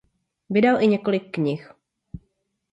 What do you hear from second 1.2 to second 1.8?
knih.